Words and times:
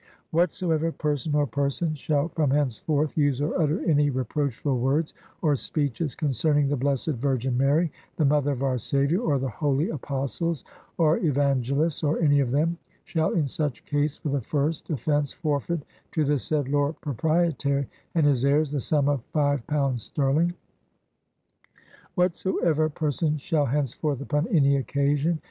Whatsoever 0.31 0.91
person 0.91 1.35
or 1.35 1.45
persons 1.45 1.99
shall 1.99 2.29
from 2.29 2.49
henceforth 2.49 3.15
use 3.15 3.39
or 3.39 3.61
utter 3.61 3.87
any 3.87 4.09
reproachfuU 4.09 4.75
words, 4.79 5.13
or 5.43 5.55
speeches, 5.55 6.15
concerning 6.15 6.67
the 6.69 6.75
blessed 6.75 7.09
Virgin 7.19 7.55
Mary, 7.55 7.91
the 8.15 8.25
Mother 8.25 8.51
of 8.51 8.63
our 8.63 8.79
Saviour, 8.79 9.23
or 9.23 9.37
the 9.37 9.47
holy 9.51 9.91
Apostles 9.91 10.63
or 10.97 11.17
Evan 11.19 11.61
gelists, 11.61 12.03
or 12.03 12.17
any 12.17 12.39
of 12.39 12.49
them, 12.49 12.79
shall 13.03 13.33
in 13.33 13.45
such 13.45 13.85
case 13.85 14.17
for 14.17 14.29
the 14.29 14.41
first 14.41 14.89
offence 14.89 15.33
forfeit 15.33 15.85
to 16.13 16.25
the 16.25 16.39
said 16.39 16.67
Lord 16.67 16.99
Proprietary 17.01 17.87
and 18.15 18.25
his 18.25 18.43
heires 18.43 18.71
the 18.71 18.81
sum 18.81 19.07
of 19.07 19.23
five 19.25 19.67
pound 19.67 19.99
sterling.... 20.01 20.55
Whatsoever 22.15 22.89
person 22.89 23.37
shall 23.37 23.67
henceforth 23.67 24.19
upon 24.19 24.47
any 24.47 24.77
occasion 24.77 25.39